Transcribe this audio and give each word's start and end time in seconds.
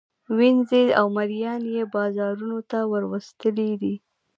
وینزې 0.37 0.83
او 0.99 1.05
مرییان 1.17 1.61
یې 1.75 1.83
بازارانو 1.95 2.59
ته 2.69 2.79
وروستلي 2.91 3.71
دي. 3.81 3.95